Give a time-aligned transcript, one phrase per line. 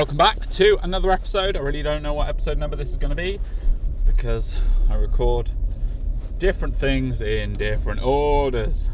[0.00, 1.58] welcome back to another episode.
[1.58, 3.38] I really don't know what episode number this is going to be
[4.06, 4.56] because
[4.88, 5.50] I record
[6.38, 8.88] different things in different orders.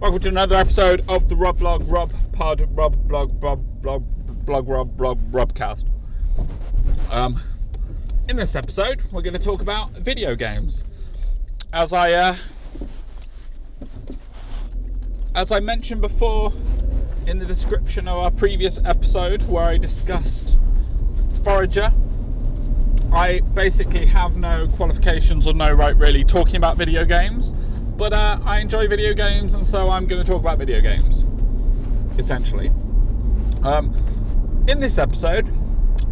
[0.00, 4.04] Welcome to another episode of the Rob Blog Rob Pod Rob Blog Rob Blog
[4.46, 5.84] Blog Rob Rob Robcast.
[7.10, 7.38] Um,
[8.26, 10.82] in this episode, we're going to talk about video games.
[11.74, 12.36] As I uh,
[15.34, 16.54] as I mentioned before
[17.26, 20.58] in the description of our previous episode where I discussed
[21.44, 21.92] Forager,
[23.12, 27.50] I basically have no qualifications or no right really talking about video games,
[27.96, 31.24] but uh, I enjoy video games and so I'm going to talk about video games,
[32.18, 32.70] essentially.
[33.62, 35.48] Um, in this episode,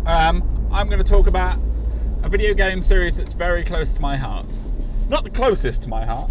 [0.06, 1.59] um, I'm going to talk about
[2.23, 4.59] a video game series that's very close to my heart.
[5.09, 6.31] Not the closest to my heart.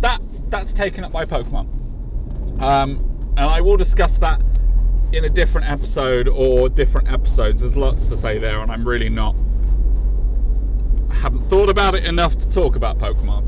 [0.00, 2.60] That that's taken up by Pokemon.
[2.60, 4.40] Um, and I will discuss that
[5.12, 7.60] in a different episode or different episodes.
[7.60, 9.34] There's lots to say there, and I'm really not.
[11.10, 13.44] I haven't thought about it enough to talk about Pokemon.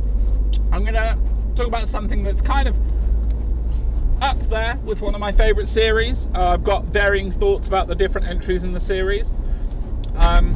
[0.73, 1.19] I'm to
[1.55, 2.81] talk about something that's kind of
[4.23, 6.27] up there with one of my favourite series.
[6.35, 9.35] Uh, I've got varying thoughts about the different entries in the series.
[10.17, 10.55] Um,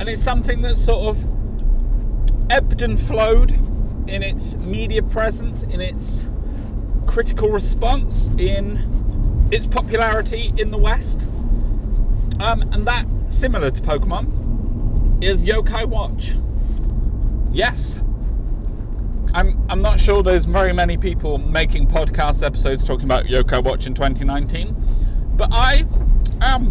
[0.00, 3.52] and it's something that's sort of ebbed and flowed
[4.08, 6.24] in its media presence, in its
[7.08, 11.22] critical response in its popularity in the West.
[12.38, 16.36] Um, and that, similar to Pokemon, is Yokai Watch.
[17.50, 17.98] Yes.
[19.34, 23.86] I'm, I'm not sure there's very many people making podcast episodes talking about Yokai Watch
[23.86, 24.76] in 2019,
[25.34, 25.86] but I
[26.40, 26.68] am.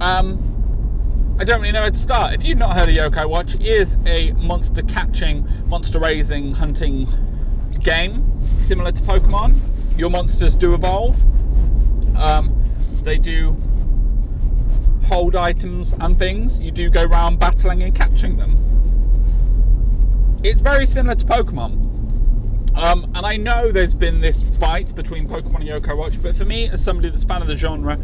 [0.00, 2.34] Um, I don't really know where to start.
[2.34, 7.06] If you've not heard of Yokai Watch, it is a monster catching, monster raising, hunting
[7.82, 9.98] game similar to Pokemon.
[9.98, 11.20] Your monsters do evolve.
[12.16, 12.54] Um,
[13.02, 13.56] they do
[15.06, 16.58] hold items and things.
[16.60, 18.58] You do go around battling and catching them.
[20.42, 21.84] It's very similar to Pokemon.
[22.76, 26.44] Um, and I know there's been this fight between Pokemon and Yokai Watch, but for
[26.44, 27.98] me, as somebody that's a fan of the genre,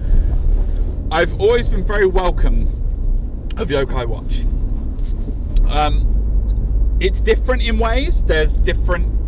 [1.11, 2.69] I've always been very welcome
[3.57, 4.43] of Yokai Watch.
[5.69, 8.23] Um, it's different in ways.
[8.23, 9.20] There's different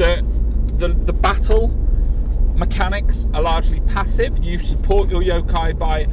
[0.00, 0.24] the
[0.78, 1.68] the, the battle
[2.56, 4.42] mechanics are largely passive.
[4.42, 6.06] You support your yokai by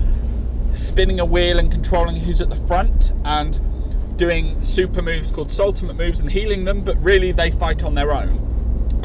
[0.73, 5.95] spinning a wheel and controlling who's at the front and doing super moves called ultimate
[5.95, 8.29] moves and healing them, but really they fight on their own.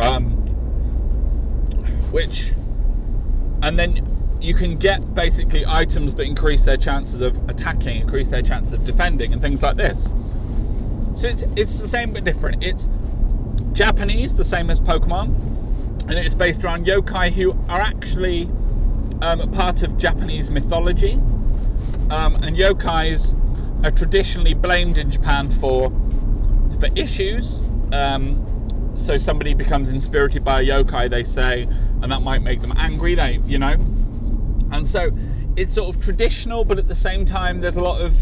[0.00, 0.32] Um,
[2.10, 2.53] which,
[3.62, 8.42] and then you can get basically items that increase their chances of attacking, increase their
[8.42, 10.03] chances of defending, and things like this.
[11.15, 12.65] So it's it's the same but different.
[12.65, 12.88] It's
[13.72, 15.53] Japanese, the same as Pokemon
[16.09, 18.44] and it's based around yokai who are actually
[19.22, 21.15] um, part of Japanese mythology.
[22.10, 23.34] Um, and yokais
[23.84, 25.91] are traditionally blamed in Japan for
[26.81, 27.60] for issues.
[27.93, 31.62] Um, so somebody becomes inspirited by a yokai, they say,
[32.03, 33.15] and that might make them angry.
[33.15, 33.75] They, you know,
[34.71, 35.12] and so
[35.56, 38.19] it's sort of traditional, but at the same time, there's a lot of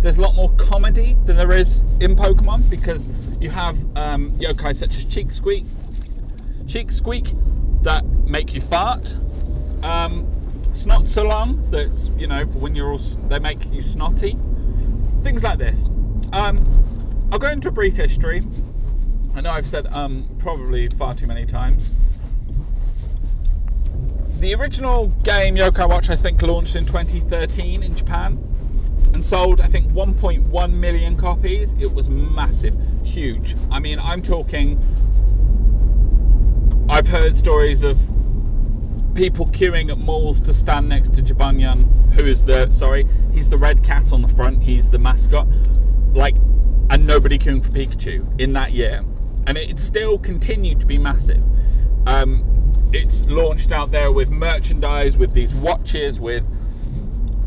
[0.00, 3.08] there's a lot more comedy than there is in Pokemon because
[3.40, 5.66] you have um, yokai such as Cheeksqueek,
[6.66, 7.34] cheek squeak
[7.82, 9.16] that make you fart.
[9.82, 10.26] Um,
[10.72, 14.36] Snotsolong that's you know for when you're all they make you snotty.
[15.22, 15.88] Things like this.
[16.32, 18.42] Um, I'll go into a brief history.
[19.34, 21.92] I know I've said um, probably far too many times.
[24.38, 28.38] The original game Yokai Watch I think launched in 2013 in Japan
[29.12, 31.74] and sold I think 1.1 million copies.
[31.78, 33.56] It was massive, huge.
[33.70, 34.78] I mean, I'm talking
[36.88, 38.00] I've heard stories of
[39.14, 43.58] people queuing at malls to stand next to Jibanyan, who is the sorry, he's the
[43.58, 44.64] red cat on the front.
[44.64, 45.46] He's the mascot.
[46.12, 46.36] Like,
[46.88, 49.04] and nobody queuing for Pikachu in that year,
[49.46, 51.42] and it still continued to be massive.
[52.06, 56.44] Um, it's launched out there with merchandise, with these watches, with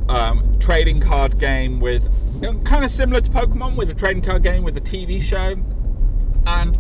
[0.10, 2.10] um, trading card game, with
[2.66, 5.56] kind of similar to Pokemon, with a trading card game, with a TV show,
[6.46, 6.78] and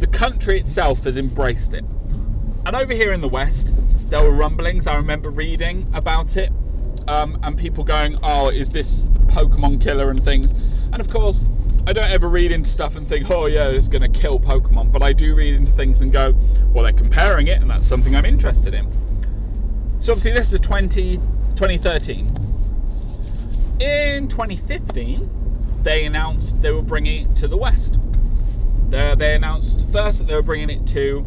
[0.00, 1.84] the country itself has embraced it.
[2.66, 3.72] And over here in the West,
[4.10, 4.86] there were rumblings.
[4.86, 6.52] I remember reading about it,
[7.06, 10.52] um, and people going, "Oh, is this Pokemon killer?" and things.
[10.92, 11.44] And of course,
[11.86, 14.90] I don't ever read into stuff and think, "Oh yeah, it's going to kill Pokemon."
[14.92, 16.34] But I do read into things and go,
[16.72, 18.90] "Well, they're comparing it, and that's something I'm interested in."
[20.00, 21.16] So obviously, this is 20,
[21.56, 22.53] 2013.
[23.80, 27.98] In 2015, they announced they were bringing it to the West.
[28.88, 31.26] They, they announced first that they were bringing it to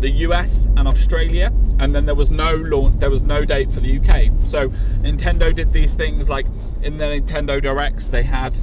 [0.00, 3.80] the US and Australia, and then there was no launch, there was no date for
[3.80, 4.30] the UK.
[4.46, 4.70] So
[5.00, 6.46] Nintendo did these things like
[6.82, 8.56] in the Nintendo Directs, they had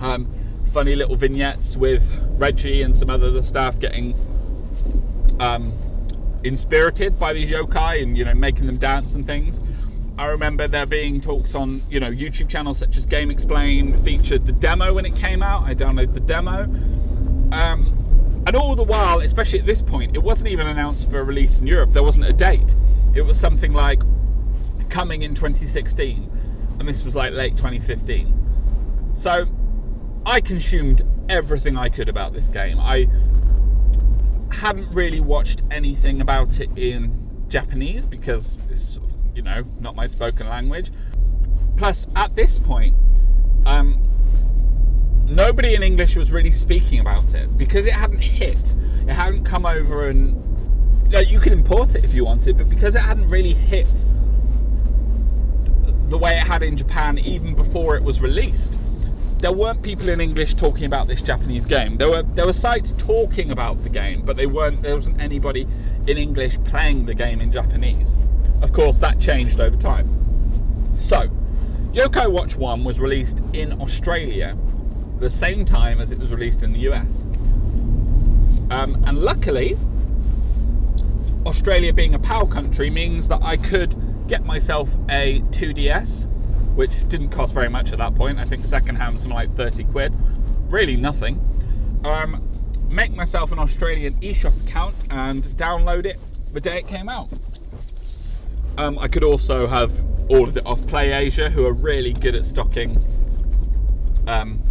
[0.00, 0.26] um,
[0.72, 4.14] funny little vignettes with Reggie and some other staff getting
[5.38, 5.72] um,
[6.42, 9.60] inspirited by these yokai and you know making them dance and things.
[10.16, 14.52] I remember there being talks on you know YouTube channels such as GameXplain featured the
[14.52, 15.64] demo when it came out.
[15.64, 16.64] I downloaded the demo.
[17.52, 21.58] Um, and all the while, especially at this point, it wasn't even announced for release
[21.60, 21.92] in Europe.
[21.92, 22.76] There wasn't a date.
[23.14, 24.02] It was something like
[24.90, 29.12] coming in 2016, and this was like late 2015.
[29.14, 29.46] So
[30.26, 32.78] I consumed everything I could about this game.
[32.78, 33.08] I
[34.52, 38.98] hadn't really watched anything about it in Japanese because it's,
[39.34, 40.90] you know, not my spoken language.
[41.76, 42.94] Plus, at this point,
[43.66, 43.98] um,
[45.28, 48.74] nobody in English was really speaking about it because it hadn't hit.
[49.06, 50.40] It hadn't come over and
[51.10, 53.86] you could import it if you wanted, but because it hadn't really hit
[56.08, 58.74] the way it had in Japan even before it was released,
[59.38, 61.96] there weren't people in English talking about this Japanese game.
[61.98, 64.82] There were there were sites talking about the game, but they weren't.
[64.82, 65.66] There wasn't anybody
[66.06, 68.12] in English playing the game in Japanese.
[68.64, 70.08] Of course, that changed over time.
[70.98, 71.28] So,
[71.92, 74.56] Yokai Watch One was released in Australia
[75.18, 77.24] the same time as it was released in the US.
[78.70, 79.76] Um, and luckily,
[81.44, 83.94] Australia being a PAL country means that I could
[84.28, 86.24] get myself a 2DS,
[86.74, 88.38] which didn't cost very much at that point.
[88.38, 90.14] I think secondhand something like 30 quid.
[90.70, 91.36] Really nothing.
[92.02, 92.48] Um,
[92.88, 96.18] make myself an Australian eShop account and download it
[96.54, 97.28] the day it came out.
[98.76, 103.02] Um, I could also have ordered it off PlayAsia, who are really good at stocking
[104.26, 104.62] um,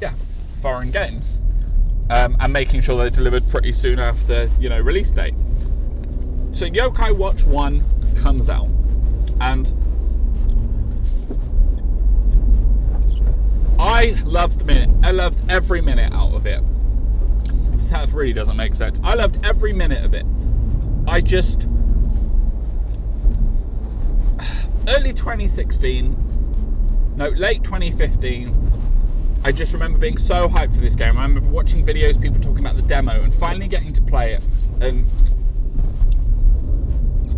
[0.00, 0.14] yeah,
[0.60, 1.38] foreign games,
[2.10, 5.34] um, and making sure they're delivered pretty soon after you know release date.
[6.52, 7.84] So Yokai Watch One
[8.16, 8.68] comes out,
[9.40, 9.72] and
[13.78, 14.90] I loved the minute.
[15.02, 16.62] I loved every minute out of it.
[17.90, 18.98] That really doesn't make sense.
[19.02, 20.26] I loved every minute of it.
[21.06, 21.66] I just
[24.88, 28.68] early 2016, no, late 2015
[29.44, 31.16] I just remember being so hyped for this game.
[31.16, 34.42] I remember watching videos, people talking about the demo, and finally getting to play it,
[34.80, 35.06] and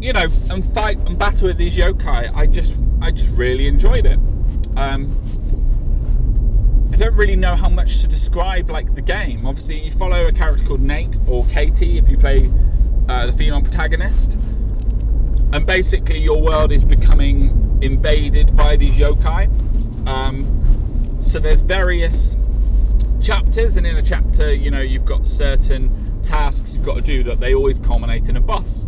[0.03, 2.35] you know, and fight and battle with these yokai.
[2.35, 4.19] I just, I just really enjoyed it.
[4.77, 5.15] Um,
[6.91, 9.47] I don't really know how much to describe like the game.
[9.47, 12.51] Obviously, you follow a character called Nate or Katie if you play
[13.11, 14.39] uh, the female protagonist,
[15.53, 19.49] and basically your world is becoming invaded by these yokai.
[20.07, 22.37] Um, so there's various
[23.21, 27.23] chapters, and in a chapter, you know, you've got certain tasks you've got to do
[27.23, 28.87] that they always culminate in a boss.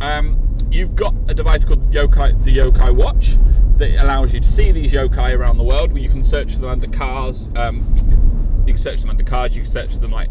[0.00, 0.38] Um,
[0.70, 3.36] you've got a device called Yokai, the Yokai Watch,
[3.78, 5.92] that allows you to see these yokai around the world.
[5.92, 7.48] Where you can search them under cars.
[7.54, 9.56] Um, you can search them under cars.
[9.56, 10.30] You can search them like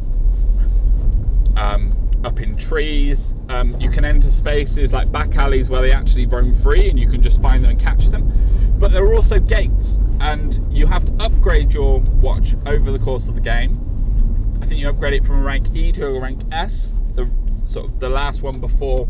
[1.55, 3.33] um, up in trees.
[3.50, 7.09] Um, you can enter spaces like back alleys where they actually roam free, and you
[7.09, 8.31] can just find them and catch them.
[8.79, 13.27] But there are also gates, and you have to upgrade your watch over the course
[13.27, 14.59] of the game.
[14.62, 16.88] I think you upgrade it from a rank E to a rank S.
[17.15, 17.29] The
[17.67, 19.07] sort of the last one before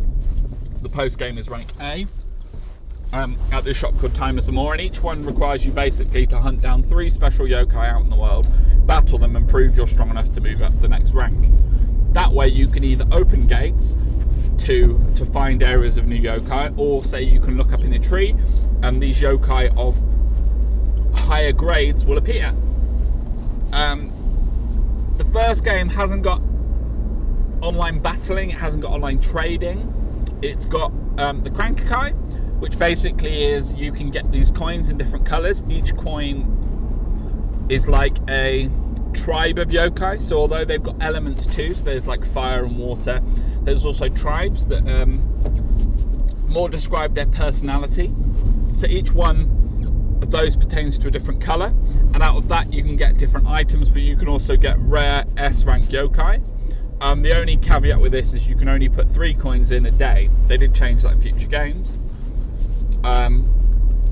[0.82, 2.08] the post game is rank A.
[3.14, 6.40] Um, at this shop called Timers & More, and each one requires you basically to
[6.40, 8.48] hunt down three special yokai out in the world,
[8.86, 11.54] battle them, and prove you're strong enough to move up to the next rank.
[12.18, 13.94] That way, you can either open gates
[14.66, 18.00] to to find areas of new yokai, or say you can look up in a
[18.00, 18.34] tree
[18.82, 20.02] and these yokai of
[21.16, 22.56] higher grades will appear.
[23.72, 24.12] Um,
[25.18, 26.42] the first game hasn't got
[27.62, 29.94] online battling, it hasn't got online trading.
[30.42, 32.14] It's got um, the Crank-a-kai,
[32.64, 35.62] which basically is you can get these coins in different colors.
[35.70, 38.72] Each coin is like a
[39.18, 40.22] tribe of yokai.
[40.22, 43.22] So although they've got elements too, so there's like fire and water,
[43.64, 45.20] there's also tribes that um,
[46.48, 48.14] more describe their personality.
[48.74, 51.74] So each one of those pertains to a different colour,
[52.14, 55.26] and out of that you can get different items, but you can also get rare
[55.36, 56.42] S rank yokai.
[57.00, 59.92] Um, the only caveat with this is you can only put three coins in a
[59.92, 60.30] day.
[60.48, 61.94] They did change that in future games.
[63.04, 63.54] Um,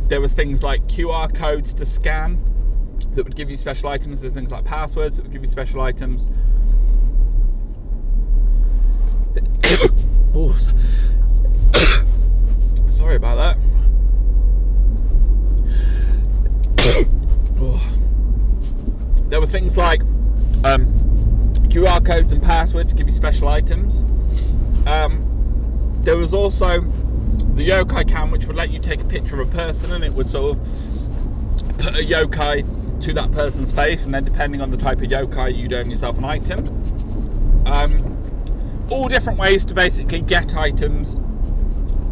[0.07, 2.37] there were things like QR codes to scan
[3.15, 4.21] that would give you special items.
[4.21, 6.29] There's things like passwords that would give you special items.
[10.33, 10.53] oh,
[12.89, 13.57] sorry about that.
[19.29, 20.01] there were things like
[20.63, 20.85] um,
[21.69, 24.03] QR codes and passwords to give you special items.
[24.85, 25.23] Um,
[26.01, 29.51] there was also the yokai cam, which would let you take a picture of a
[29.51, 30.63] person and it would sort of
[31.79, 35.55] put a yokai to that person's face, and then depending on the type of yokai,
[35.55, 36.65] you'd earn yourself an item.
[37.65, 41.15] Um, all different ways to basically get items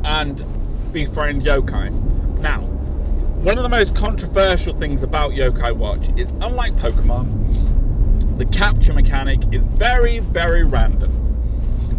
[0.04, 0.44] and
[0.92, 1.92] befriend yokai.
[2.40, 8.94] Now, one of the most controversial things about Yokai Watch is unlike Pokemon, the capture
[8.94, 11.12] mechanic is very, very random.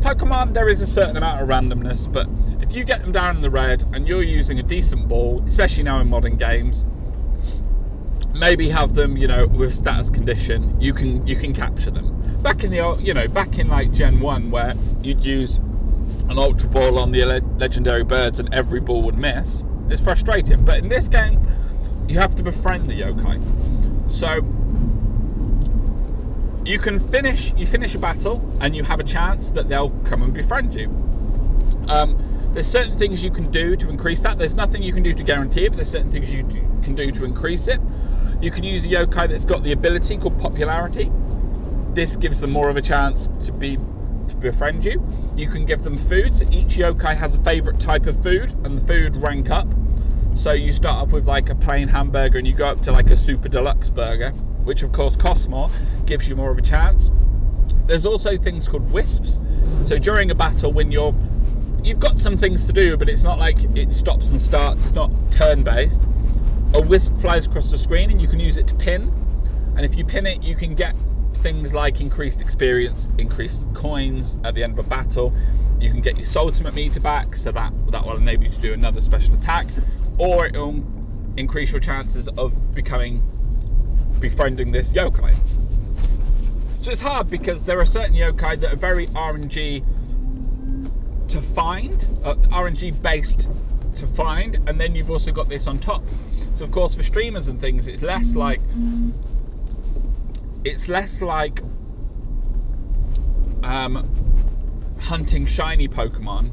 [0.01, 2.29] Pokemon, there is a certain amount of randomness, but
[2.63, 5.83] if you get them down in the red and you're using a decent ball, especially
[5.83, 6.85] now in modern games,
[8.35, 12.43] maybe have them, you know, with status condition, you can you can capture them.
[12.43, 15.59] Back in the old, you know, back in like Gen One, where you'd use
[16.29, 17.25] an ultra ball on the
[17.59, 20.65] legendary birds and every ball would miss, it's frustrating.
[20.65, 21.47] But in this game,
[22.09, 23.41] you have to befriend the yokai.
[24.11, 24.45] So
[26.65, 30.23] you can finish you finish a battle and you have a chance that they'll come
[30.23, 30.89] and befriend you.
[31.89, 34.39] Um, there's certain things you can do to increase that.
[34.39, 36.95] There's nothing you can do to guarantee it, but there's certain things you do, can
[36.95, 37.81] do to increase it.
[38.41, 41.11] You can use a yokai that's got the ability called popularity.
[41.95, 45.05] This gives them more of a chance to be to befriend you.
[45.37, 46.37] You can give them food.
[46.37, 49.67] So each yokai has a favorite type of food, and the food rank up.
[50.37, 53.11] So you start off with like a plain hamburger, and you go up to like
[53.11, 54.31] a super deluxe burger,
[54.63, 55.71] which of course costs more,
[56.07, 57.11] gives you more of a chance.
[57.87, 59.41] There's also things called wisps.
[59.87, 61.15] So during a battle, when you're
[61.85, 64.87] you've got some things to do, but it's not like it stops and starts.
[64.87, 66.01] It's not turn based.
[66.73, 69.13] A wisp flies across the screen, and you can use it to pin.
[69.77, 70.97] And if you pin it, you can get
[71.37, 75.35] things like increased experience, increased coins at the end of a battle.
[75.79, 78.73] You can get your ultimate meter back, so that that will enable you to do
[78.73, 79.67] another special attack,
[80.19, 80.83] or it will
[81.37, 83.23] increase your chances of becoming
[84.21, 85.37] befriending this yokai.
[86.81, 89.85] So it's hard because there are certain yokai that are very RNG
[91.35, 93.49] to find, uh, RNG based
[93.97, 96.05] to find, and then you've also got this on top.
[96.55, 98.61] So of course for streamers and things, it's less like
[100.63, 101.61] it's less like
[103.65, 104.09] um,
[105.01, 106.53] hunting shiny Pokemon.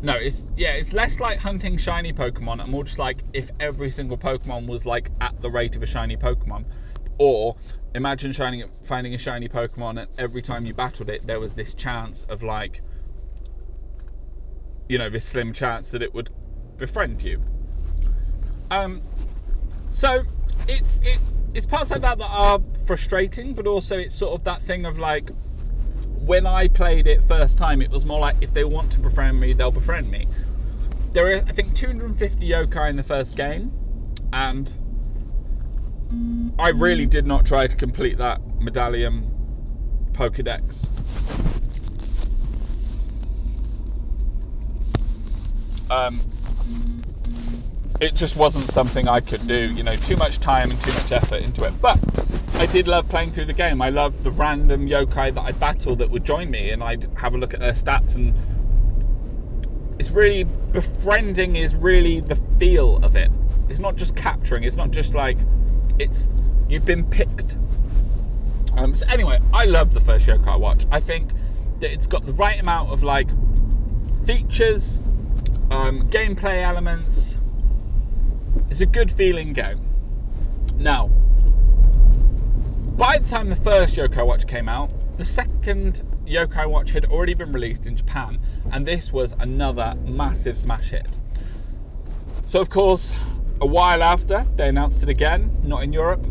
[0.00, 3.90] No, it's yeah, it's less like hunting shiny Pokemon and more just like if every
[3.90, 6.64] single Pokemon was like at the rate of a shiny Pokemon.
[7.18, 7.56] Or
[7.94, 11.74] imagine shining finding a shiny Pokemon and every time you battled it there was this
[11.74, 12.80] chance of like
[14.90, 16.30] you know, this slim chance that it would
[16.76, 17.40] befriend you.
[18.70, 19.02] Um
[19.88, 20.24] so
[20.68, 21.20] it's it
[21.54, 24.98] it's parts like that that are frustrating, but also it's sort of that thing of
[24.98, 25.30] like
[26.26, 29.40] when I played it first time, it was more like if they want to befriend
[29.40, 30.26] me, they'll befriend me.
[31.12, 33.72] There are, I think, 250 yokai in the first game,
[34.32, 34.72] and
[36.58, 39.30] I really did not try to complete that medallion
[40.12, 40.88] Pokedex.
[45.90, 46.20] Um,
[48.00, 49.72] it just wasn't something I could do.
[49.72, 51.80] You know, too much time and too much effort into it.
[51.80, 51.98] But
[52.54, 53.82] I did love playing through the game.
[53.82, 57.34] I loved the random yokai that I'd battle that would join me, and I'd have
[57.34, 58.14] a look at their stats.
[58.14, 58.34] And
[59.98, 63.30] it's really befriending is really the feel of it.
[63.68, 64.64] It's not just capturing.
[64.64, 65.36] It's not just like
[65.98, 66.26] it's
[66.68, 67.56] you've been picked.
[68.76, 70.86] Um, so anyway, I love the first yokai watch.
[70.90, 71.32] I think
[71.80, 73.28] that it's got the right amount of like
[74.26, 75.00] features,
[75.70, 77.36] um, gameplay elements
[78.70, 79.80] it's a good feeling game.
[80.76, 81.08] Now,
[82.96, 87.34] by the time the first Yokai Watch came out, the second Yokai Watch had already
[87.34, 88.38] been released in Japan,
[88.72, 91.08] and this was another massive smash hit.
[92.46, 93.14] So, of course,
[93.60, 96.24] a while after, they announced it again, not in Europe.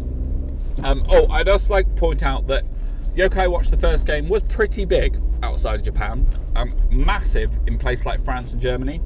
[0.84, 2.63] Um, oh, I'd also like to point out that
[3.15, 8.05] Yokai Watch, the first game, was pretty big outside of Japan, um, massive in places
[8.05, 9.01] like France and Germany.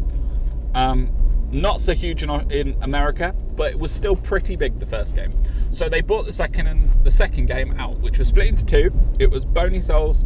[0.73, 1.11] Um,
[1.51, 5.31] not so huge in, in America, but it was still pretty big the first game.
[5.71, 8.91] So they bought the second and the second game out, which was split into two.
[9.19, 10.23] It was Bony Souls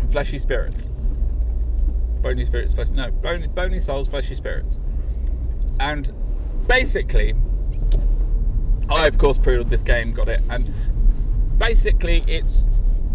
[0.00, 0.88] and Fleshy Spirits.
[2.22, 4.76] Bony Spirits, flesh, no, Bony, Bony Souls, Fleshy Spirits.
[5.80, 6.12] And
[6.66, 7.34] basically,
[8.88, 10.72] I of course pre-ordered this game, got it, and
[11.58, 12.64] basically it's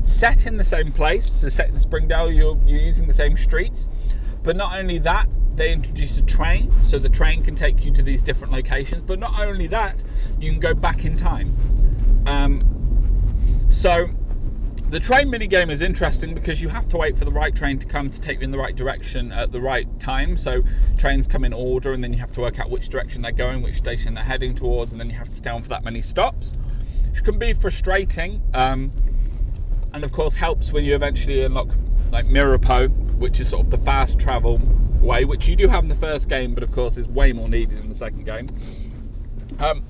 [0.04, 1.32] set in the same place.
[1.32, 3.88] So set in Springdale, you're, you're using the same streets,
[4.44, 5.28] but not only that,
[5.60, 9.04] they introduce a train, so the train can take you to these different locations.
[9.04, 10.02] But not only that,
[10.40, 11.54] you can go back in time.
[12.26, 12.62] Um,
[13.70, 14.10] so
[14.90, 17.78] the train mini game is interesting because you have to wait for the right train
[17.80, 20.38] to come to take you in the right direction at the right time.
[20.38, 20.64] So
[20.98, 23.62] trains come in order, and then you have to work out which direction they're going,
[23.62, 26.02] which station they're heading towards, and then you have to stay on for that many
[26.02, 26.54] stops,
[27.12, 28.42] which can be frustrating.
[28.54, 28.92] Um,
[29.94, 31.68] and of course helps when you eventually unlock
[32.12, 34.60] like Mirapo, which is sort of the fast travel
[35.02, 37.50] way, which you do have in the first game, but of course is way more
[37.50, 38.48] needed in the second game.
[39.60, 39.84] Um,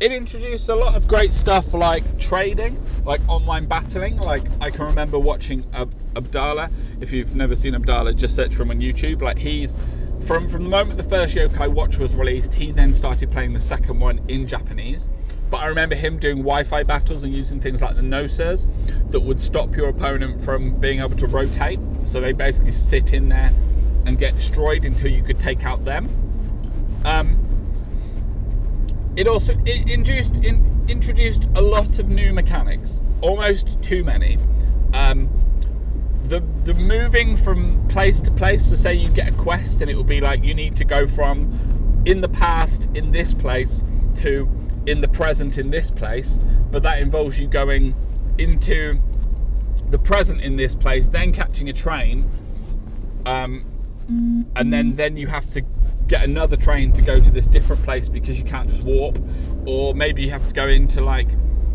[0.00, 4.16] it introduced a lot of great stuff like trading, like online battling.
[4.16, 6.70] Like I can remember watching Ab- Abdallah.
[7.00, 9.22] If you've never seen Abdallah, just search for him on YouTube.
[9.22, 9.74] Like he's
[10.26, 13.60] from from the moment the first Yokai Watch was released, he then started playing the
[13.60, 15.06] second one in Japanese.
[15.50, 18.66] But I remember him doing Wi-Fi battles and using things like the nosers
[19.10, 21.78] that would stop your opponent from being able to rotate.
[22.04, 23.52] So they basically sit in there
[24.06, 26.08] and get destroyed until you could take out them.
[27.04, 27.38] Um,
[29.16, 34.38] it also it introduced in, introduced a lot of new mechanics, almost too many.
[34.92, 35.30] Um,
[36.24, 38.68] the the moving from place to place.
[38.70, 41.06] So say you get a quest and it will be like you need to go
[41.06, 43.82] from in the past in this place
[44.16, 44.48] to
[44.86, 46.38] in the present in this place,
[46.70, 47.94] but that involves you going
[48.38, 48.98] into
[49.90, 52.28] the present in this place, then catching a train,
[53.26, 53.64] um,
[54.54, 55.62] and then then you have to
[56.06, 59.18] get another train to go to this different place because you can't just warp,
[59.66, 61.28] or maybe you have to go into like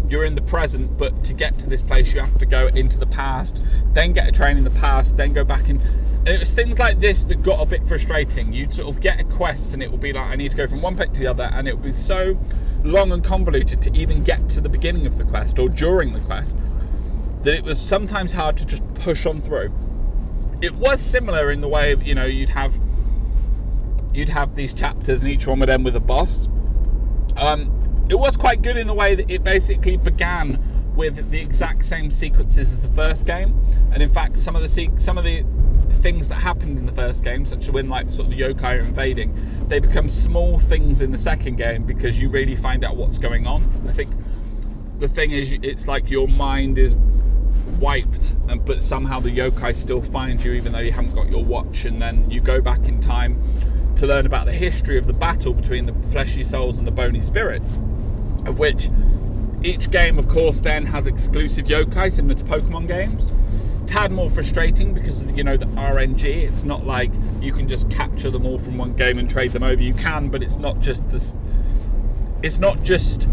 [0.10, 2.98] you're in the present, but to get to this place you have to go into
[2.98, 3.62] the past,
[3.94, 5.80] then get a train in the past, then go back in.
[6.20, 8.52] And it was things like this that got a bit frustrating.
[8.54, 10.68] You'd sort of get a quest and it would be like I need to go
[10.68, 12.40] from one place to the other, and it would be so
[12.84, 16.20] long and convoluted to even get to the beginning of the quest or during the
[16.22, 16.58] quest
[17.42, 19.72] that it was sometimes hard to just push on through.
[20.62, 22.78] It was similar in the way of you know you'd have
[24.14, 26.48] you'd have these chapters and each one would end with a boss.
[27.38, 27.79] Um,
[28.10, 30.58] it was quite good in the way that it basically began
[30.96, 33.58] with the exact same sequences as the first game,
[33.94, 35.46] and in fact, some of the some of the
[35.94, 38.78] things that happened in the first game, such as when like sort of the yokai
[38.78, 39.34] are invading,
[39.68, 43.48] they become small things in the second game because you really find out what's going
[43.48, 43.64] on.
[43.88, 44.12] I think
[45.00, 46.96] the thing is, it's like your mind is
[47.80, 51.44] wiped, and but somehow the yokai still finds you even though you haven't got your
[51.44, 53.42] watch, and then you go back in time
[53.96, 57.22] to learn about the history of the battle between the fleshy souls and the bony
[57.22, 57.78] spirits,
[58.50, 58.90] of which
[59.64, 63.24] each game, of course, then has exclusive yokai similar to Pokemon games.
[63.90, 66.24] Tad more frustrating because you know the RNG.
[66.24, 69.64] It's not like you can just capture them all from one game and trade them
[69.64, 69.82] over.
[69.82, 71.34] You can, but it's not just this.
[72.42, 73.28] It's not just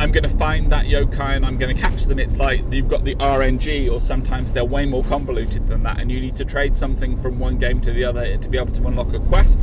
[0.00, 2.20] I'm going to find that yokai and I'm going to catch them.
[2.20, 6.12] It's like you've got the RNG, or sometimes they're way more convoluted than that, and
[6.12, 8.86] you need to trade something from one game to the other to be able to
[8.86, 9.58] unlock a quest.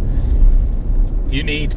[1.29, 1.73] You need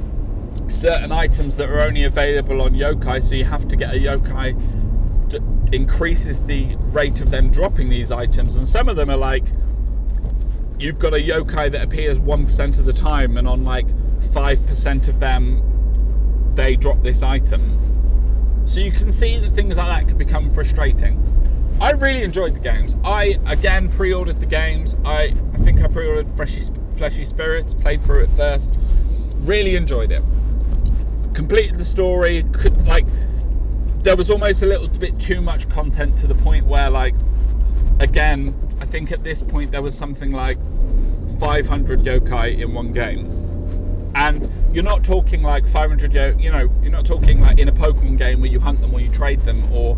[0.69, 4.57] certain items that are only available on yokai, so you have to get a yokai
[5.31, 5.43] that
[5.73, 8.57] increases the rate of them dropping these items.
[8.57, 9.45] And some of them are like
[10.79, 15.21] you've got a yokai that appears 1% of the time, and on like 5% of
[15.21, 18.65] them, they drop this item.
[18.67, 21.25] So you can see that things like that can become frustrating.
[21.81, 22.97] I really enjoyed the games.
[23.05, 24.97] I again pre-ordered the games.
[25.05, 26.65] I, I think I pre-ordered Fleshy,
[26.97, 28.71] Fleshy Spirits, played through it first.
[29.37, 30.23] Really enjoyed it
[31.39, 32.43] completed the story.
[32.53, 33.07] Could like
[34.03, 37.15] there was almost a little bit too much content to the point where like
[38.01, 40.59] again, I think at this point there was something like
[41.39, 43.27] 500 yokai in one game.
[44.17, 47.73] And you're not talking like 500 yo, you know, you're not talking like in a
[47.73, 49.97] Pokemon game where you hunt them or you trade them or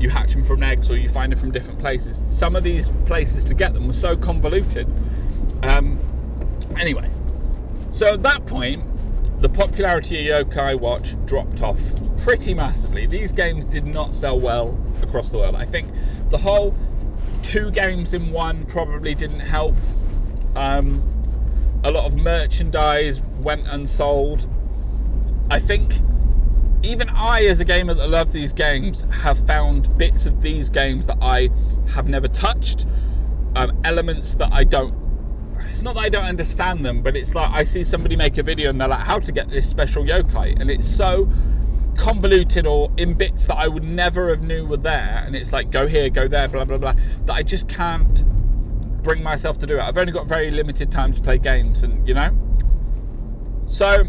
[0.00, 2.20] you hatch them from eggs or you find them from different places.
[2.36, 4.88] Some of these places to get them were so convoluted.
[5.62, 6.00] Um,
[6.76, 7.08] anyway,
[7.92, 8.82] so at that point,
[9.40, 11.80] the popularity of Yokai Watch dropped off
[12.22, 13.06] pretty massively.
[13.06, 15.54] These games did not sell well across the world.
[15.54, 15.90] I think
[16.28, 16.76] the whole
[17.42, 19.74] two games in one probably didn't help.
[20.54, 21.02] Um,
[21.82, 24.46] a lot of merchandise went unsold.
[25.50, 25.94] I think
[26.82, 31.06] even I, as a gamer that love these games, have found bits of these games
[31.06, 31.48] that I
[31.94, 32.86] have never touched,
[33.56, 34.94] um, elements that I don't
[35.80, 38.42] it's not that I don't understand them, but it's like I see somebody make a
[38.42, 41.32] video and they're like, how to get this special yokai, and it's so
[41.96, 45.70] convoluted or in bits that I would never have knew were there, and it's like
[45.70, 46.92] go here, go there, blah blah blah,
[47.24, 48.22] that I just can't
[49.02, 49.80] bring myself to do it.
[49.80, 52.36] I've only got very limited time to play games, and you know.
[53.66, 54.04] So,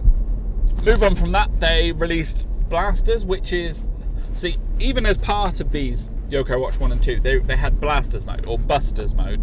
[0.84, 1.62] move on from that.
[1.62, 3.86] They released Blasters, which is
[4.34, 8.26] see even as part of these Yokai Watch one and two, they they had Blasters
[8.26, 9.42] mode or Busters mode,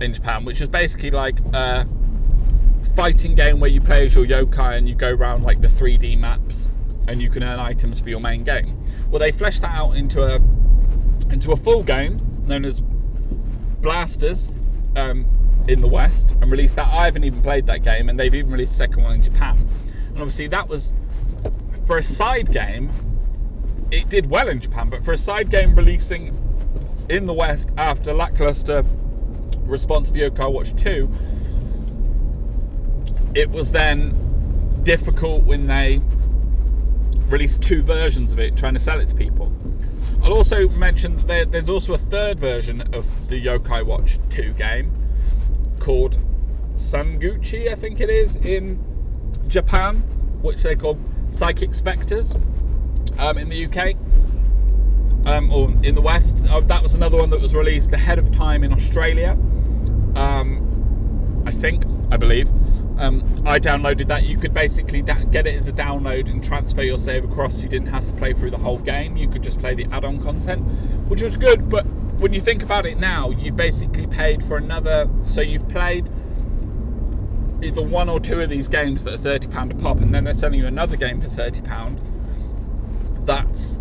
[0.00, 1.86] in Japan, which was basically like a
[2.94, 6.18] fighting game where you play as your yokai and you go around like the 3D
[6.18, 6.68] maps
[7.06, 8.78] and you can earn items for your main game.
[9.10, 10.36] Well, they fleshed that out into a
[11.32, 14.48] into a full game known as Blasters
[14.96, 15.26] um,
[15.68, 16.86] in the West and released that.
[16.86, 19.56] I haven't even played that game, and they've even released a second one in Japan.
[20.08, 20.92] And obviously, that was
[21.86, 22.90] for a side game.
[23.90, 26.36] It did well in Japan, but for a side game releasing
[27.08, 28.84] in the West after lackluster
[29.64, 31.10] response to Yokai Watch 2,
[33.34, 36.00] it was then difficult when they
[37.28, 39.52] released two versions of it, trying to sell it to people.
[40.22, 44.92] I'll also mention that there's also a third version of the Yokai Watch 2 game
[45.78, 46.18] called
[46.74, 48.84] Sanguchi, I think it is, in
[49.48, 49.96] Japan,
[50.42, 50.98] which they call
[51.30, 52.34] Psychic Spectres
[53.18, 53.96] um, in the UK.
[55.26, 56.34] Um, or in the West.
[56.48, 59.36] Uh, that was another one that was released ahead of time in Australia.
[60.16, 62.48] Um, I think, I believe.
[62.98, 64.24] Um, I downloaded that.
[64.24, 67.62] You could basically da- get it as a download and transfer your save across.
[67.62, 69.16] You didn't have to play through the whole game.
[69.16, 70.60] You could just play the add-on content,
[71.08, 71.70] which was good.
[71.70, 75.08] But when you think about it now, you've basically paid for another.
[75.28, 76.10] So you've played
[77.62, 80.24] either one or two of these games that are thirty pound a pop, and then
[80.24, 82.00] they're selling you another game for thirty pound.
[83.24, 83.78] That's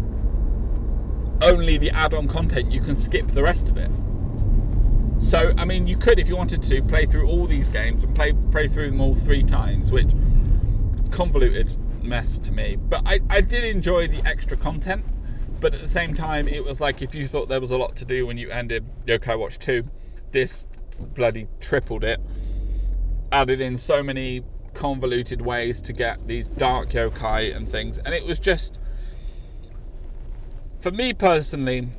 [1.42, 2.72] only the add-on content.
[2.72, 3.92] You can skip the rest of it.
[5.20, 8.16] So, I mean, you could, if you wanted to, play through all these games and
[8.16, 10.10] play play through them all three times, which
[11.12, 12.78] convoluted mess to me.
[12.78, 15.06] But I, I did enjoy the extra content.
[15.60, 17.96] But at the same time, it was like if you thought there was a lot
[17.98, 19.84] to do when you ended Yokai Watch 2,
[20.32, 20.66] this
[21.00, 22.20] bloody tripled it.
[23.32, 27.98] Added in so many convoluted ways to get these dark yokai and things.
[28.00, 28.80] And it was just,
[30.80, 31.90] for me personally,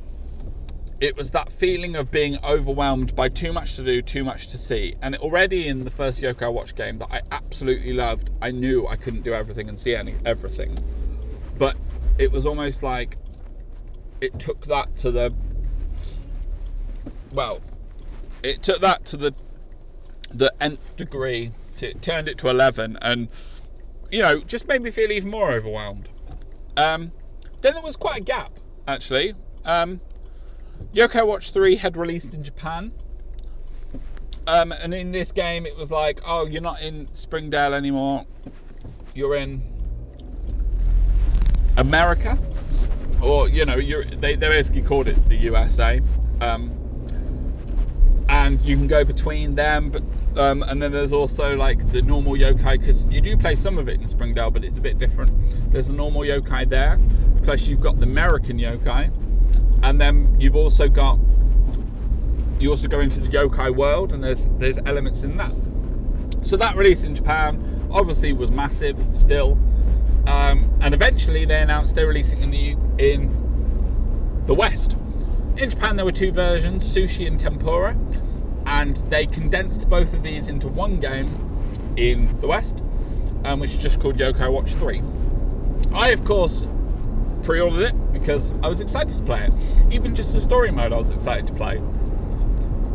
[1.00, 4.58] it was that feeling of being overwhelmed by too much to do, too much to
[4.58, 4.94] see.
[5.00, 8.96] And already in the first Yokai Watch game that I absolutely loved, I knew I
[8.96, 10.78] couldn't do everything and see any everything.
[11.58, 11.76] But
[12.18, 13.16] it was almost like
[14.20, 15.32] it took that to the
[17.32, 17.62] well,
[18.42, 19.34] it took that to the
[20.30, 21.52] the nth degree.
[21.78, 23.28] To, it turned it to eleven, and
[24.10, 26.10] you know, just made me feel even more overwhelmed.
[26.76, 27.12] Um,
[27.62, 28.52] then there was quite a gap,
[28.86, 29.34] actually.
[29.64, 30.00] Um,
[30.94, 32.92] Yokai Watch 3 had released in Japan.
[34.46, 38.26] Um, and in this game, it was like, oh, you're not in Springdale anymore.
[39.14, 39.62] You're in
[41.76, 42.36] America.
[43.22, 46.00] Or, you know, they, they basically called it the USA.
[46.40, 46.76] Um,
[48.28, 49.90] and you can go between them.
[49.90, 50.02] But,
[50.36, 53.88] um, and then there's also like the normal yokai, because you do play some of
[53.88, 55.30] it in Springdale, but it's a bit different.
[55.70, 56.98] There's a normal yokai there.
[57.44, 59.12] Plus, you've got the American yokai
[59.82, 61.18] and then you've also got
[62.58, 65.52] you also go into the yokai world and there's there's elements in that.
[66.42, 69.58] So that release in japan obviously was massive still.
[70.26, 74.96] Um, and eventually they announced they're releasing in the in the west.
[75.56, 77.96] In japan there were two versions sushi and tempura
[78.66, 81.28] and they condensed both of these into one game
[81.96, 82.78] in the west
[83.44, 85.02] um, which is just called yokai watch 3
[85.92, 86.64] i of course
[87.50, 89.52] pre-ordered it because I was excited to play it.
[89.92, 91.78] Even just the story mode, I was excited to play.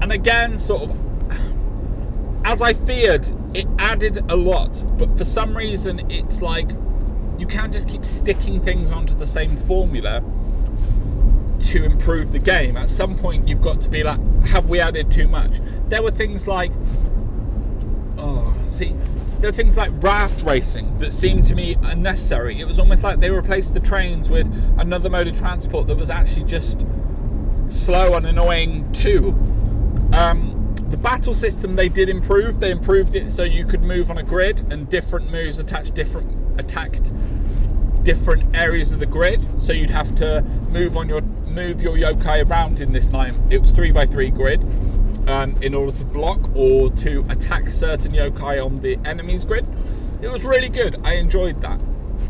[0.02, 4.82] And again, sort of, as I feared, it added a lot.
[4.98, 6.70] But for some reason, it's like
[7.38, 10.24] you can't just keep sticking things onto the same formula
[11.63, 12.78] to improve the game.
[12.78, 15.52] At some point, you've got to be like, have we added too much?
[15.89, 16.72] There were things like,
[18.18, 18.94] oh, see
[19.39, 22.60] there are things like raft racing that seemed to me unnecessary.
[22.60, 26.10] It was almost like they replaced the trains with another mode of transport that was
[26.10, 26.86] actually just
[27.69, 29.30] slow and annoying too.
[30.13, 32.60] Um, the battle system they did improve.
[32.60, 36.60] They improved it so you could move on a grid and different moves attached different
[36.60, 37.12] attacked
[38.04, 39.62] different areas of the grid.
[39.62, 43.36] So you'd have to move on your move your yokai around in this line.
[43.50, 44.62] It was three by three grid
[45.28, 49.66] um, in order to block or to attack certain yokai on the enemy's grid.
[50.22, 51.00] It was really good.
[51.04, 51.80] I enjoyed that.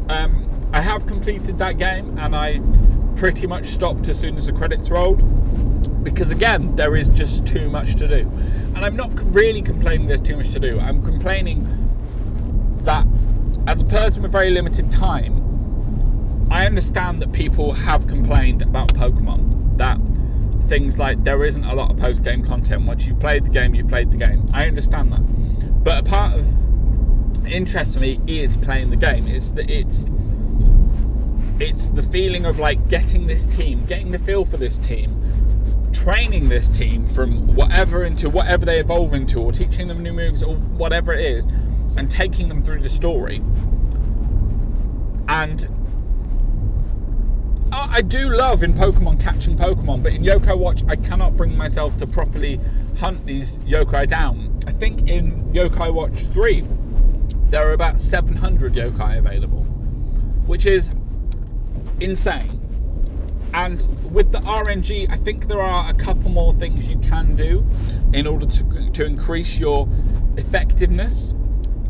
[0.10, 2.60] Um, I have completed that game and I
[3.16, 5.24] pretty much stopped as soon as the credits rolled
[6.04, 8.20] because again there is just too much to do
[8.76, 11.66] and i'm not really complaining there's too much to do i'm complaining
[12.84, 13.08] that
[13.66, 19.78] as a person with very limited time i understand that people have complained about pokemon
[19.78, 19.98] that
[20.68, 22.86] things like there isn't a lot of post game content.
[22.86, 24.46] Once you've played the game, you've played the game.
[24.54, 29.28] I understand that, but a part of interest for me is playing the game.
[29.28, 30.06] It's that it's
[31.60, 36.50] it's the feeling of like getting this team, getting the feel for this team, training
[36.50, 40.56] this team from whatever into whatever they evolve into, or teaching them new moves or
[40.56, 41.46] whatever it is,
[41.98, 43.42] and taking them through the story.
[45.28, 45.68] And
[47.78, 51.98] I do love in Pokemon catching Pokemon, but in Yokai Watch, I cannot bring myself
[51.98, 52.60] to properly
[53.00, 54.62] hunt these yokai down.
[54.66, 56.64] I think in Yokai Watch 3,
[57.50, 59.64] there are about 700 yokai available,
[60.46, 60.90] which is
[62.00, 62.62] insane.
[63.54, 67.66] And with the RNG, I think there are a couple more things you can do
[68.14, 69.90] in order to, to increase your
[70.38, 71.34] effectiveness.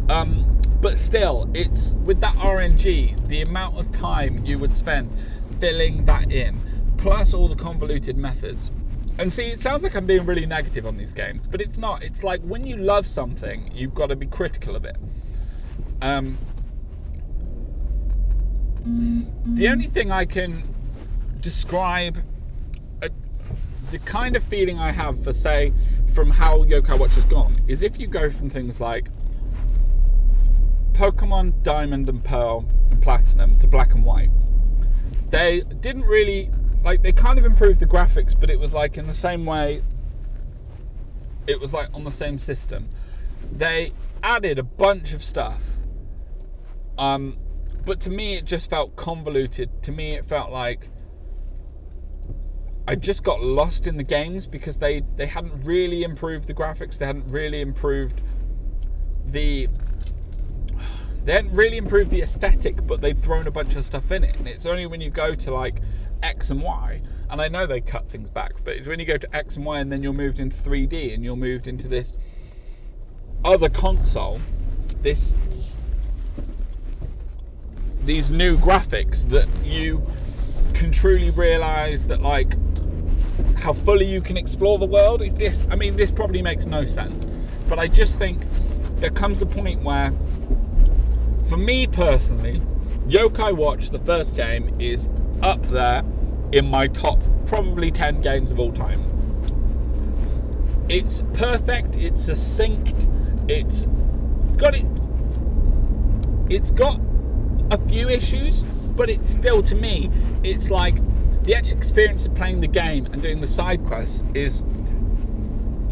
[0.09, 5.09] Um, but still, it's with that RNG, the amount of time you would spend
[5.59, 6.57] filling that in,
[6.97, 8.71] plus all the convoluted methods.
[9.17, 12.03] And see, it sounds like I'm being really negative on these games, but it's not.
[12.03, 14.97] It's like when you love something, you've got to be critical of it.
[16.01, 16.37] Um,
[19.45, 20.63] the only thing I can
[21.39, 22.17] describe
[23.01, 23.09] a,
[23.91, 25.73] the kind of feeling I have for, say,
[26.13, 29.07] from how Yokai Watch has gone is if you go from things like
[30.93, 34.29] Pokemon Diamond and Pearl and Platinum to Black and White,
[35.29, 36.49] they didn't really
[36.83, 39.81] like they kind of improved the graphics, but it was like in the same way.
[41.47, 42.89] It was like on the same system.
[43.51, 43.91] They
[44.23, 45.77] added a bunch of stuff.
[46.97, 47.37] Um,
[47.85, 49.83] but to me, it just felt convoluted.
[49.83, 50.89] To me, it felt like
[52.87, 56.97] I just got lost in the games because they they hadn't really improved the graphics.
[56.97, 58.21] They hadn't really improved
[59.25, 59.69] the
[61.25, 64.37] they hadn't really improved the aesthetic, but they've thrown a bunch of stuff in it.
[64.37, 65.81] And it's only when you go to like
[66.23, 69.17] X and Y, and I know they cut things back, but it's when you go
[69.17, 72.13] to X and Y and then you're moved into 3D and you're moved into this
[73.43, 74.39] other console,
[75.01, 75.33] this
[78.05, 80.05] these new graphics that you
[80.75, 82.55] can truly realize that like
[83.57, 85.23] how fully you can explore the world.
[85.23, 87.25] If this, I mean, this probably makes no sense,
[87.67, 88.43] but I just think
[88.99, 90.11] there comes a point where,
[91.47, 92.61] for me personally,
[93.07, 95.07] Yokai Watch, the first game, is
[95.41, 96.03] up there
[96.51, 99.03] in my top probably 10 games of all time.
[100.89, 103.07] It's perfect, it's succinct,
[103.47, 103.85] it's
[104.57, 104.85] got it.
[106.49, 106.99] It's got
[107.71, 110.11] a few issues, but it's still to me,
[110.43, 110.95] it's like
[111.43, 114.63] the actual experience of playing the game and doing the side quests is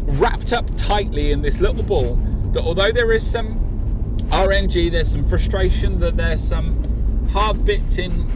[0.06, 2.16] wrapped up tightly in this little ball
[2.52, 3.73] that although there is some
[4.30, 8.28] RNG, there's some frustration, that there's some hard bits in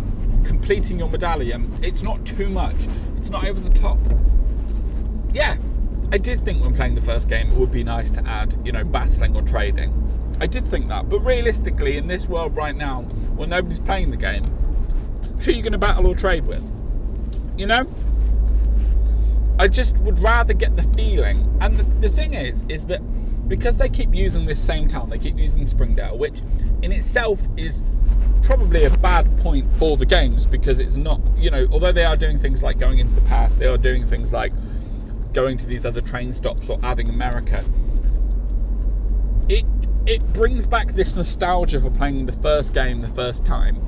[0.45, 2.75] completing your medallion, it's not too much.
[3.17, 3.99] It's not over the top.
[5.33, 5.57] Yeah,
[6.11, 8.73] I did think when playing the first game it would be nice to add, you
[8.73, 9.93] know, battling or trading.
[10.41, 13.03] I did think that, but realistically, in this world right now,
[13.37, 14.45] when nobody's playing the game,
[15.41, 16.65] who are you going to battle or trade with?
[17.57, 17.87] You know?
[19.59, 21.59] I just would rather get the feeling.
[21.61, 23.01] And the, the thing is, is that
[23.49, 26.41] because they keep using this same town, they keep using Springdale, which
[26.83, 27.83] in itself is
[28.43, 32.17] probably a bad point for the games because it's not, you know, although they are
[32.17, 34.53] doing things like going into the past, they are doing things like
[35.33, 37.65] going to these other train stops or adding America.
[39.49, 39.65] It
[40.07, 43.79] it brings back this nostalgia for playing the first game the first time.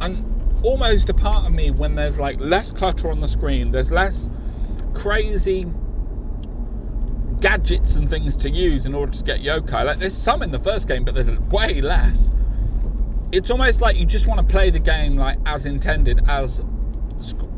[0.00, 0.24] And
[0.64, 4.28] almost a part of me when there's like less clutter on the screen, there's less
[4.94, 5.66] crazy
[7.40, 9.84] gadgets and things to use in order to get yokai.
[9.84, 12.30] Like there's some in the first game, but there's way less.
[13.32, 16.62] It's almost like you just want to play the game like as intended, as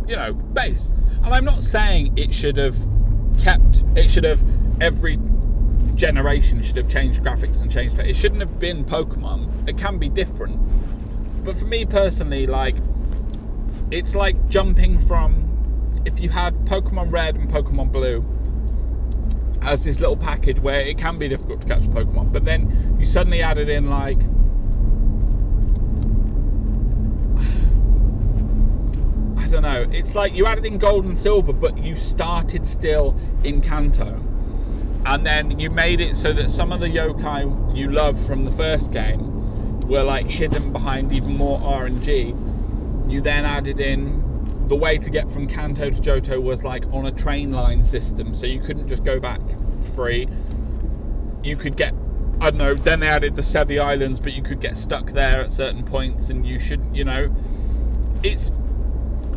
[0.06, 0.90] you know, base.
[1.24, 2.76] And I'm not saying it should have
[3.42, 4.42] kept, it should have
[4.80, 5.18] every
[5.94, 7.98] generation should have changed graphics and changed.
[7.98, 9.68] It shouldn't have been Pokemon.
[9.68, 10.58] It can be different.
[11.44, 12.76] But for me personally, like
[13.90, 18.24] it's like jumping from if you had Pokemon Red and Pokemon Blue
[19.62, 23.06] as this little package where it can be difficult to catch Pokemon, but then you
[23.06, 24.18] suddenly added in like
[29.38, 33.16] I don't know, it's like you added in gold and silver, but you started still
[33.44, 34.20] in Kanto.
[35.04, 38.52] And then you made it so that some of the yokai you love from the
[38.52, 43.10] first game were like hidden behind even more RNG.
[43.10, 44.21] You then added in
[44.72, 48.32] the way to get from Kanto to Johto was like on a train line system,
[48.32, 49.42] so you couldn't just go back
[49.94, 50.26] free.
[51.42, 51.92] You could get,
[52.40, 55.42] I don't know, then they added the Sevii Islands, but you could get stuck there
[55.42, 57.36] at certain points, and you should, you know,
[58.22, 58.50] it's.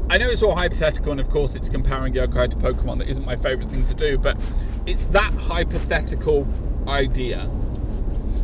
[0.09, 2.99] I know it's all hypothetical, and of course, it's comparing Yokai to Pokemon.
[2.99, 4.37] That isn't my favorite thing to do, but
[4.85, 6.47] it's that hypothetical
[6.87, 7.51] idea.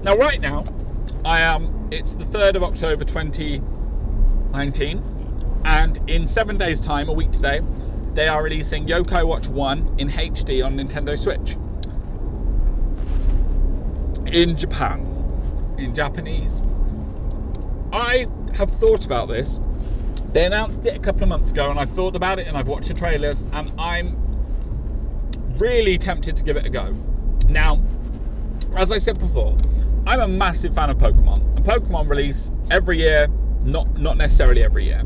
[0.03, 0.65] Now, right now,
[1.23, 1.87] I am.
[1.89, 5.10] It's the third of October, 2019
[5.63, 7.61] and in seven days' time, a week today,
[8.13, 11.55] they are releasing Yokai Watch 1 in HD on Nintendo Switch.
[14.31, 15.05] In Japan.
[15.77, 16.61] In Japanese.
[17.93, 19.59] I have thought about this.
[20.33, 22.67] They announced it a couple of months ago, and I've thought about it and I've
[22.67, 24.17] watched the trailers, and I'm
[25.57, 26.95] really tempted to give it a go.
[27.47, 27.81] Now,
[28.75, 29.57] as I said before,
[30.07, 33.27] I'm a massive fan of Pokemon, and Pokemon release every year,
[33.63, 35.03] not not necessarily every year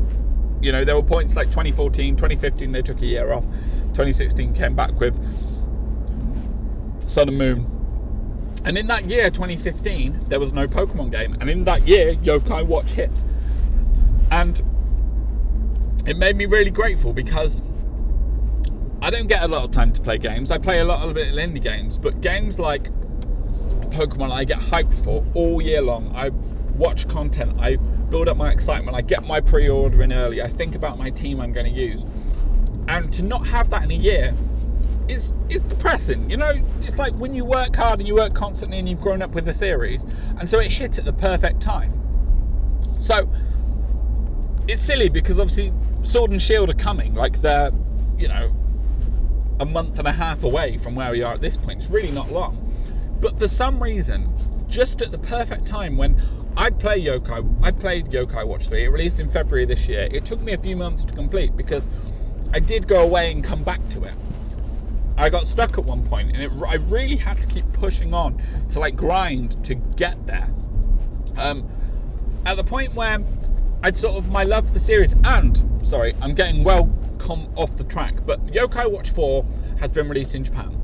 [0.60, 3.44] You know, there were points like 2014, 2015, they took a year off.
[3.88, 5.14] 2016 came back with
[7.08, 7.72] Sun and Moon.
[8.64, 11.36] And in that year, 2015, there was no Pokemon game.
[11.40, 13.12] And in that year, Yokai Watch hit.
[14.30, 14.60] And
[16.06, 17.60] it made me really grateful because
[19.00, 20.50] I don't get a lot of time to play games.
[20.50, 22.90] I play a lot of little indie games, but games like
[23.90, 26.14] Pokemon I get hyped for all year long.
[26.14, 26.30] I
[26.76, 27.78] watch content, I
[28.10, 31.10] build up my excitement, I get my pre order in early, I think about my
[31.10, 32.04] team I'm going to use.
[32.88, 34.34] And to not have that in a year
[35.08, 36.30] is, is depressing.
[36.30, 39.22] You know, it's like when you work hard and you work constantly and you've grown
[39.22, 40.02] up with the series,
[40.38, 41.92] and so it hit at the perfect time.
[42.98, 43.28] So
[44.68, 45.72] it's silly because obviously
[46.04, 47.72] Sword and Shield are coming, like they're,
[48.16, 48.54] you know,
[49.58, 51.80] a month and a half away from where we are at this point.
[51.80, 52.62] It's really not long.
[53.20, 54.32] But for some reason,
[54.68, 56.20] just at the perfect time when
[56.56, 58.84] I'd play Yokai, I played Yokai Watch 3.
[58.84, 60.08] It released in February this year.
[60.10, 61.86] It took me a few months to complete because
[62.52, 64.14] I did go away and come back to it.
[65.18, 68.40] I got stuck at one point and it, I really had to keep pushing on
[68.70, 70.48] to like grind to get there.
[71.36, 71.68] Um,
[72.46, 73.18] at the point where
[73.82, 77.76] I'd sort of my love for the series and sorry, I'm getting well come off
[77.76, 79.44] the track, but Yokai Watch 4
[79.80, 80.80] has been released in Japan.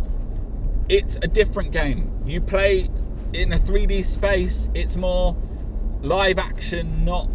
[0.89, 2.21] It's a different game.
[2.27, 2.89] You play
[3.33, 5.35] in a 3D space, it's more
[6.03, 7.29] live action, not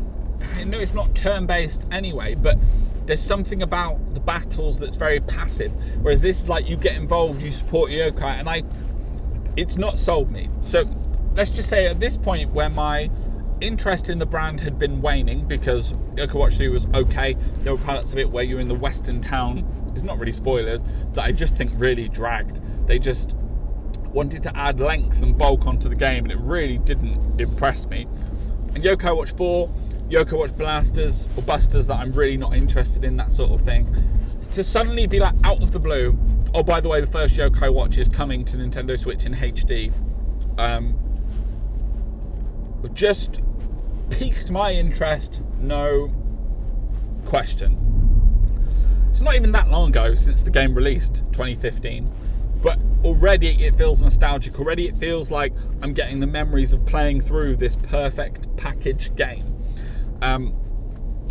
[0.65, 2.57] no, it's not turn-based anyway, but
[3.05, 5.71] there's something about the battles that's very passive.
[6.01, 8.63] Whereas this is like you get involved, you support Yokai, and I
[9.55, 10.49] it's not sold me.
[10.61, 10.83] So
[11.33, 13.09] let's just say at this point where my
[13.59, 17.35] interest in the brand had been waning because Yokai Watch 3 was okay.
[17.59, 19.65] There were parts of it where you're in the western town.
[19.95, 22.61] It's not really spoilers that I just think really dragged.
[22.87, 23.35] They just
[24.13, 28.07] wanted to add length and bulk onto the game, and it really didn't impress me.
[28.77, 29.73] And Yokai Watch 4,
[30.07, 33.91] Yokai Watch Blasters or Busters that I'm really not interested in, that sort of thing.
[34.51, 36.15] To suddenly be like out of the blue,
[36.53, 39.91] oh, by the way, the first Yokai Watch is coming to Nintendo Switch in HD.
[40.59, 40.95] Um,
[42.93, 43.41] just
[44.11, 46.11] piqued my interest, no
[47.25, 47.79] question.
[49.09, 52.11] It's not even that long ago since the game released, 2015,
[52.61, 54.59] but already it feels nostalgic.
[54.59, 59.55] Already it feels like I'm getting the memories of playing through this perfect package game.
[60.21, 60.53] Um,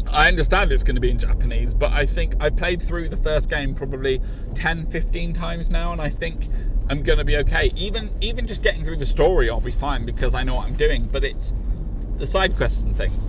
[0.09, 3.17] I understand it's going to be in Japanese, but I think I've played through the
[3.17, 4.23] first game probably
[4.55, 6.49] 10, 15 times now, and I think
[6.89, 7.73] I'm going to be okay.
[7.77, 10.77] Even even just getting through the story, I'll be fine because I know what I'm
[10.77, 11.07] doing.
[11.07, 11.53] But it's
[12.17, 13.27] the side quests and things.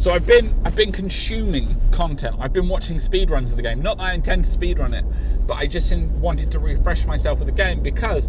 [0.00, 2.36] So I've been I've been consuming content.
[2.38, 3.82] I've been watching speedruns of the game.
[3.82, 5.04] Not that I intend to speedrun it,
[5.46, 8.26] but I just wanted to refresh myself with the game because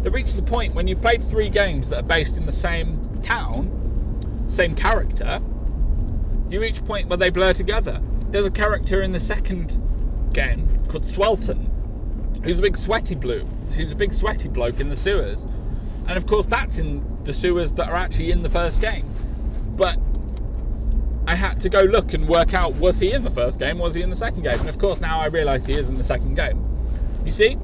[0.00, 3.20] there reaches a point when you've played three games that are based in the same
[3.22, 5.42] town, same character,
[6.48, 8.00] you reach a point where they blur together.
[8.30, 9.76] There's a character in the second
[10.32, 13.44] game called Swelton, who's a big sweaty blue,
[13.76, 15.42] who's a big sweaty bloke in the sewers.
[16.08, 19.04] And of course that's in the sewers that are actually in the first game.
[19.76, 19.98] But
[21.26, 23.94] I had to go look and work out was he in the first game, was
[23.94, 24.58] he in the second game?
[24.58, 26.66] And of course, now I realise he is in the second game.
[27.24, 27.58] You see?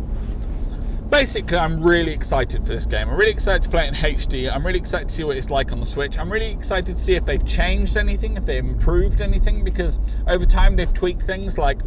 [1.11, 3.09] Basically, I'm really excited for this game.
[3.09, 4.53] I'm really excited to play it in HD.
[4.53, 6.19] I'm really excited to see what it's like on the Switch.
[6.19, 10.45] I'm really excited to see if they've changed anything, if they've improved anything, because over
[10.45, 11.79] time they've tweaked things like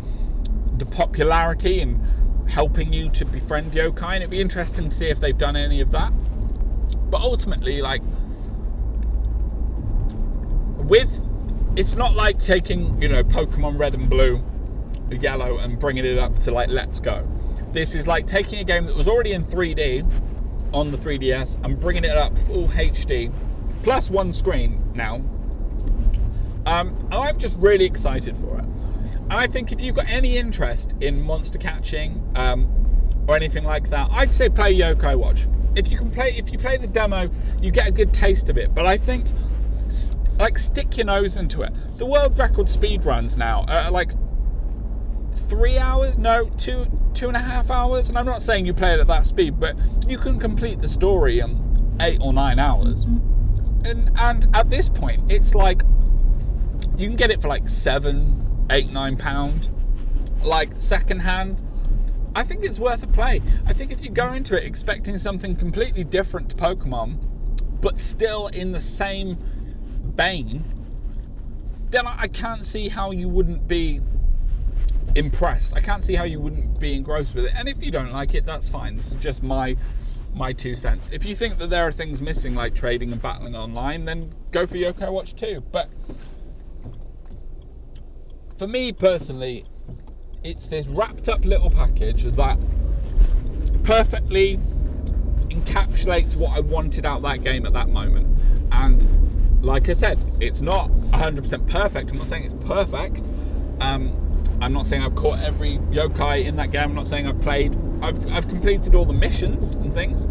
[0.77, 4.15] the popularity and helping you to befriend yokai.
[4.15, 6.11] And it'd be interesting to see if they've done any of that.
[7.11, 8.01] But ultimately, like,
[10.77, 11.21] with
[11.79, 14.43] it's not like taking you know Pokemon Red and Blue,
[15.11, 17.25] Yellow, and bringing it up to like Let's Go.
[17.71, 20.03] This is like taking a game that was already in 3D
[20.73, 23.31] on the 3DS and bringing it up full HD,
[23.81, 25.23] plus one screen now.
[26.65, 28.65] Um, I'm just really excited for it.
[28.65, 33.89] And I think if you've got any interest in monster catching um, or anything like
[33.89, 35.47] that, I'd say play Yokai Watch.
[35.77, 37.29] If you can play, if you play the demo,
[37.61, 38.75] you get a good taste of it.
[38.75, 39.25] But I think
[40.39, 41.73] like, stick your nose into it.
[41.97, 44.11] The world record speed runs now are like
[45.49, 48.07] three hours, no, two two and a half hours.
[48.09, 49.75] And I'm not saying you play it at that speed, but
[50.07, 53.03] you can complete the story in eight or nine hours.
[53.03, 55.81] And and at this point, it's like
[56.97, 59.69] you can get it for like seven, eight, nine pound,
[60.43, 61.61] like second hand.
[62.35, 63.41] I think it's worth a play.
[63.65, 67.17] I think if you go into it expecting something completely different to Pokemon,
[67.81, 69.37] but still in the same
[70.15, 70.63] Bane,
[71.91, 74.01] then I can't see how you wouldn't be
[75.15, 75.75] impressed.
[75.75, 77.53] I can't see how you wouldn't be engrossed with it.
[77.55, 78.95] And if you don't like it, that's fine.
[78.95, 79.75] This is just my
[80.33, 81.09] my two cents.
[81.11, 84.67] If you think that there are things missing like trading and battling online, then go
[84.67, 85.63] for Yokai Watch 2.
[85.71, 85.89] But
[88.57, 89.65] for me personally,
[90.43, 92.59] it's this wrapped up little package that
[93.83, 94.57] perfectly
[95.49, 98.37] encapsulates what I wanted out of that game at that moment.
[98.71, 99.01] And
[99.61, 102.11] like I said, it's not 100% perfect.
[102.11, 103.27] I'm not saying it's perfect.
[103.81, 106.83] Um, I'm not saying I've caught every yokai in that game.
[106.83, 107.75] I'm not saying I've played.
[108.01, 110.23] I've, I've completed all the missions and things.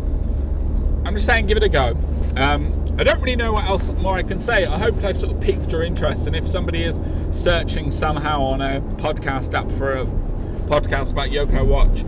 [1.07, 1.97] I'm just saying, give it a go.
[2.37, 4.67] Um, I don't really know what else more I can say.
[4.67, 6.27] I hope I sort of piqued your interest.
[6.27, 7.01] And if somebody is
[7.31, 10.05] searching somehow on a podcast app for a
[10.67, 12.05] podcast about Yokai Watch,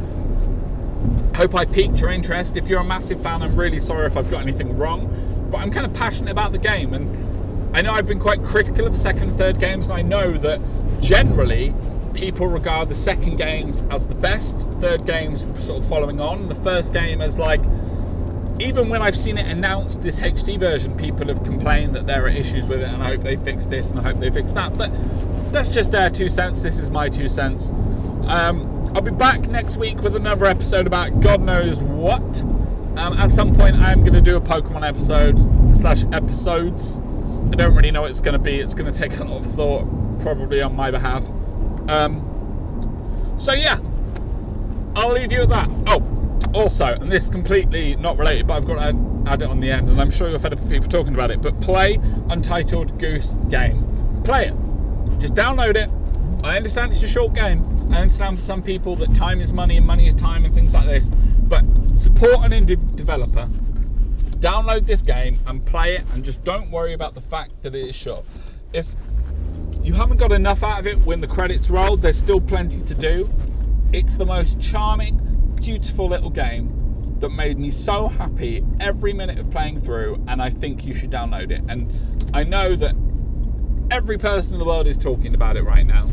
[1.36, 2.56] hope I piqued your interest.
[2.56, 5.29] If you're a massive fan, I'm really sorry if I've got anything wrong.
[5.50, 6.94] But I'm kind of passionate about the game.
[6.94, 9.86] And I know I've been quite critical of the second and third games.
[9.86, 10.60] And I know that
[11.00, 11.74] generally
[12.14, 16.54] people regard the second games as the best, third games sort of following on, the
[16.54, 17.60] first game as like
[18.60, 22.28] even when I've seen it announced this HD version, people have complained that there are
[22.28, 24.76] issues with it, and I hope they fix this and I hope they fix that.
[24.76, 24.92] But
[25.50, 26.60] that's just their two cents.
[26.60, 27.68] This is my two cents.
[28.26, 32.42] Um, I'll be back next week with another episode about God knows what.
[32.96, 35.38] Um, at some point, I'm going to do a Pokemon episode
[35.76, 36.98] slash episodes.
[37.52, 38.60] I don't really know what it's going to be.
[38.60, 39.84] It's going to take a lot of thought,
[40.20, 41.24] probably on my behalf.
[41.88, 43.78] Um, so yeah,
[44.94, 45.70] I'll leave you at that.
[45.86, 49.60] Oh, also, and this is completely not related, but I've got to add, it on
[49.60, 51.40] the end, and I'm sure you're fed up of people talking about it.
[51.40, 54.22] But play Untitled Goose Game.
[54.24, 54.54] Play it.
[55.18, 55.88] Just download it.
[56.44, 57.92] I understand it's a short game.
[57.92, 60.74] I understand for some people that time is money and money is time and things
[60.74, 61.06] like this.
[61.06, 61.64] But
[62.00, 63.48] support an indie developer.
[64.38, 67.88] Download this game and play it, and just don't worry about the fact that it
[67.88, 68.24] is short.
[68.72, 68.86] If
[69.82, 72.94] you haven't got enough out of it when the credits roll, there's still plenty to
[72.94, 73.30] do.
[73.92, 79.50] It's the most charming, beautiful little game that made me so happy every minute of
[79.50, 81.62] playing through, and I think you should download it.
[81.68, 82.94] And I know that
[83.90, 86.08] every person in the world is talking about it right now.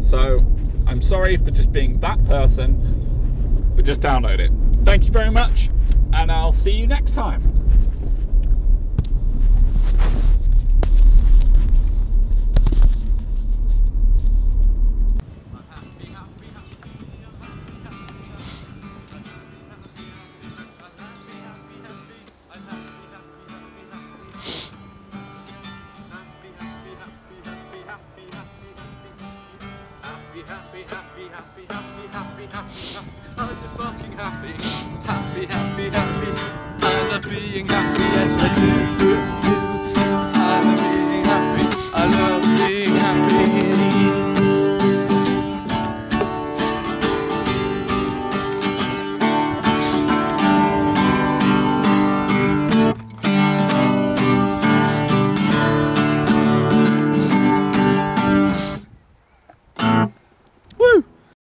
[0.00, 0.38] So
[0.86, 4.52] I'm sorry for just being that person, but just download it.
[4.84, 5.70] Thank you very much,
[6.12, 7.51] and I'll see you next time.